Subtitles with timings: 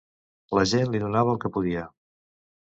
[0.59, 1.85] La gent li donava el que podia.